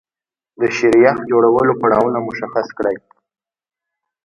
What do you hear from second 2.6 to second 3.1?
کړئ.